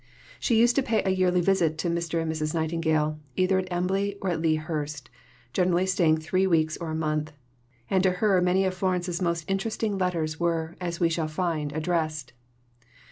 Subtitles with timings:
[0.39, 2.19] She used to pay a yearly visit to Mr.
[2.19, 2.55] and Mrs.
[2.55, 5.11] Nightingale, either at Embley or at Lea Hurst,
[5.53, 7.33] generally staying three weeks or a month;
[7.87, 12.33] and to her many of Florence's most interesting letters were, as we shall find, addressed.